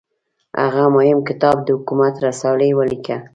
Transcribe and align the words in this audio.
هغه 0.61 0.83
مهم 0.95 1.19
کتاب 1.29 1.55
د 1.63 1.67
حکومت 1.77 2.13
رسالې 2.27 2.69
ولیکه. 2.75 3.17